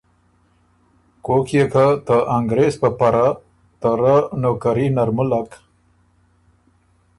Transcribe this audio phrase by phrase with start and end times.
[1.25, 3.27] کوک يې که ته انګرېز په پره
[3.79, 5.49] ته رۀ نوکري نر مُلّک،